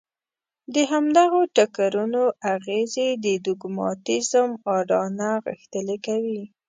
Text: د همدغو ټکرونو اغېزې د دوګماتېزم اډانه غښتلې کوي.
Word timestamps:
د 0.73 0.75
همدغو 0.91 1.41
ټکرونو 1.55 2.21
اغېزې 2.55 3.09
د 3.25 3.27
دوګماتېزم 3.45 4.49
اډانه 4.77 5.29
غښتلې 5.45 5.97
کوي. 6.05 6.43